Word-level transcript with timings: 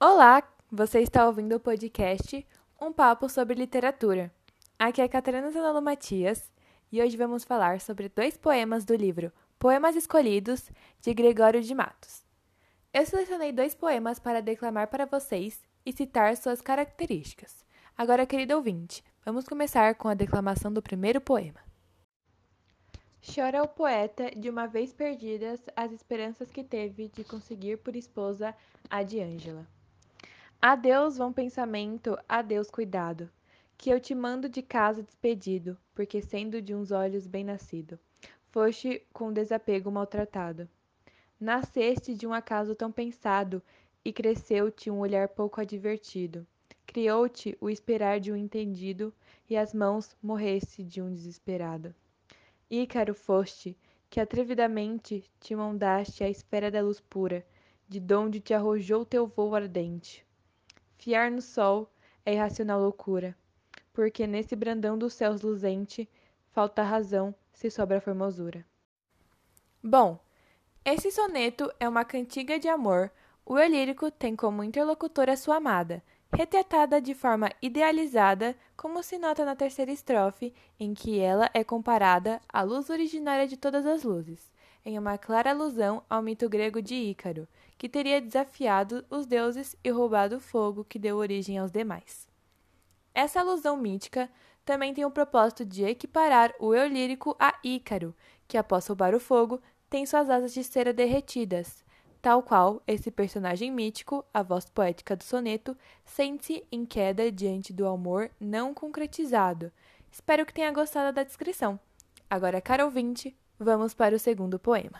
Olá, 0.00 0.42
você 0.70 1.00
está 1.00 1.24
ouvindo 1.24 1.54
o 1.54 1.60
podcast 1.60 2.44
Um 2.80 2.92
Papo 2.92 3.28
sobre 3.28 3.54
Literatura. 3.54 4.30
Aqui 4.76 5.00
é 5.00 5.08
Catarina 5.08 5.50
Zanolo 5.50 5.80
Matias 5.80 6.52
e 6.90 7.00
hoje 7.00 7.16
vamos 7.16 7.44
falar 7.44 7.80
sobre 7.80 8.08
dois 8.08 8.36
poemas 8.36 8.84
do 8.84 8.94
livro 8.94 9.32
Poemas 9.56 9.94
Escolhidos, 9.94 10.68
de 11.00 11.14
Gregório 11.14 11.62
de 11.62 11.72
Matos. 11.74 12.22
Eu 12.92 13.06
selecionei 13.06 13.52
dois 13.52 13.74
poemas 13.74 14.18
para 14.18 14.42
declamar 14.42 14.88
para 14.88 15.06
vocês 15.06 15.62
e 15.86 15.92
citar 15.92 16.36
suas 16.36 16.60
características. 16.60 17.64
Agora, 17.96 18.26
querido 18.26 18.56
ouvinte, 18.56 19.02
vamos 19.24 19.46
começar 19.46 19.94
com 19.94 20.08
a 20.08 20.14
declamação 20.14 20.72
do 20.72 20.82
primeiro 20.82 21.20
poema. 21.20 21.60
Chora 23.24 23.62
o 23.62 23.68
poeta, 23.68 24.30
de 24.36 24.50
uma 24.50 24.66
vez 24.66 24.92
perdidas 24.92 25.60
as 25.74 25.92
esperanças 25.92 26.50
que 26.50 26.64
teve 26.64 27.08
de 27.08 27.22
conseguir 27.22 27.78
por 27.78 27.94
esposa 27.96 28.54
a 28.90 29.02
de 29.02 29.20
Ângela. 29.20 29.66
Adeus, 30.66 31.18
vão 31.18 31.30
pensamento, 31.30 32.18
adeus, 32.26 32.70
cuidado, 32.70 33.30
que 33.76 33.90
eu 33.90 34.00
te 34.00 34.14
mando 34.14 34.48
de 34.48 34.62
casa 34.62 35.02
despedido, 35.02 35.76
porque 35.94 36.22
sendo 36.22 36.62
de 36.62 36.74
uns 36.74 36.90
olhos 36.90 37.26
bem 37.26 37.44
nascido, 37.44 38.00
foste 38.50 39.06
com 39.12 39.30
desapego 39.30 39.90
maltratado. 39.90 40.66
Nasceste 41.38 42.14
de 42.14 42.26
um 42.26 42.32
acaso 42.32 42.74
tão 42.74 42.90
pensado, 42.90 43.62
e 44.02 44.10
cresceu-te 44.10 44.90
um 44.90 45.00
olhar 45.00 45.28
pouco 45.28 45.60
advertido. 45.60 46.46
Criou-te 46.86 47.54
o 47.60 47.68
esperar 47.68 48.18
de 48.18 48.32
um 48.32 48.36
entendido, 48.36 49.12
e 49.50 49.58
as 49.58 49.74
mãos 49.74 50.16
morresse 50.22 50.82
de 50.82 51.02
um 51.02 51.12
desesperado. 51.12 51.94
Ícaro 52.70 53.14
foste, 53.14 53.76
que 54.08 54.18
atrevidamente 54.18 55.30
te 55.38 55.54
mandaste 55.54 56.24
à 56.24 56.30
esfera 56.30 56.70
da 56.70 56.80
luz 56.80 57.00
pura, 57.00 57.44
de 57.86 58.00
donde 58.00 58.40
te 58.40 58.54
arrojou 58.54 59.04
teu 59.04 59.26
vôo 59.26 59.54
ardente. 59.54 60.24
Fiar 61.04 61.30
no 61.30 61.42
sol 61.42 61.86
é 62.24 62.32
irracional 62.32 62.80
loucura, 62.80 63.36
porque 63.92 64.26
nesse 64.26 64.56
brandão 64.56 64.96
dos 64.96 65.12
céus 65.12 65.42
luzente 65.42 66.08
falta 66.50 66.82
razão 66.82 67.34
se 67.52 67.70
sobra 67.70 68.00
formosura. 68.00 68.64
Bom, 69.82 70.18
esse 70.82 71.10
soneto 71.10 71.70
é 71.78 71.86
uma 71.86 72.06
cantiga 72.06 72.58
de 72.58 72.68
amor. 72.68 73.10
O 73.44 73.58
eu 73.58 73.68
lírico 73.68 74.10
tem 74.10 74.34
como 74.34 74.64
interlocutora 74.64 75.36
sua 75.36 75.56
amada, 75.56 76.02
retratada 76.34 77.02
de 77.02 77.12
forma 77.12 77.50
idealizada, 77.60 78.56
como 78.74 79.02
se 79.02 79.18
nota 79.18 79.44
na 79.44 79.54
terceira 79.54 79.92
estrofe, 79.92 80.54
em 80.80 80.94
que 80.94 81.20
ela 81.20 81.50
é 81.52 81.62
comparada 81.62 82.40
à 82.48 82.62
luz 82.62 82.88
originária 82.88 83.46
de 83.46 83.58
todas 83.58 83.84
as 83.84 84.04
luzes, 84.04 84.50
em 84.84 84.98
uma 84.98 85.16
clara 85.16 85.50
alusão 85.50 86.02
ao 86.08 86.22
mito 86.22 86.48
grego 86.48 86.82
de 86.82 86.94
Ícaro, 86.94 87.48
que 87.78 87.88
teria 87.88 88.20
desafiado 88.20 89.04
os 89.08 89.26
deuses 89.26 89.74
e 89.82 89.90
roubado 89.90 90.36
o 90.36 90.40
fogo 90.40 90.84
que 90.84 90.98
deu 90.98 91.16
origem 91.16 91.58
aos 91.58 91.70
demais. 91.70 92.28
Essa 93.14 93.40
alusão 93.40 93.76
mítica 93.76 94.30
também 94.64 94.92
tem 94.92 95.04
o 95.04 95.10
propósito 95.10 95.64
de 95.64 95.84
equiparar 95.84 96.52
o 96.58 96.74
eu 96.74 96.86
lírico 96.86 97.36
a 97.38 97.58
Ícaro, 97.62 98.14
que 98.48 98.56
após 98.56 98.86
roubar 98.86 99.14
o 99.14 99.20
fogo 99.20 99.60
tem 99.88 100.04
suas 100.06 100.28
asas 100.28 100.52
de 100.52 100.64
cera 100.64 100.92
derretidas, 100.92 101.84
tal 102.20 102.42
qual 102.42 102.82
esse 102.86 103.10
personagem 103.10 103.70
mítico, 103.70 104.24
a 104.32 104.42
voz 104.42 104.64
poética 104.64 105.14
do 105.14 105.22
soneto, 105.22 105.76
sente-se 106.04 106.64
em 106.72 106.84
queda 106.86 107.30
diante 107.30 107.72
do 107.72 107.86
amor 107.86 108.30
não 108.40 108.72
concretizado. 108.72 109.70
Espero 110.10 110.46
que 110.46 110.54
tenha 110.54 110.72
gostado 110.72 111.14
da 111.14 111.22
descrição. 111.22 111.78
Agora, 112.28 112.60
caro 112.60 112.84
ouvinte, 112.86 113.36
vamos 113.58 113.94
para 113.94 114.16
o 114.16 114.18
segundo 114.18 114.58
poema. 114.58 114.98